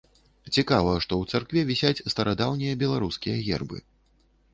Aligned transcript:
Цікава, 0.55 0.93
што 1.05 1.13
ў 1.23 1.35
царкве 1.35 1.61
вісяць 1.71 2.11
старадаўнія 2.13 2.79
беларускія 2.85 3.37
гербы. 3.49 3.77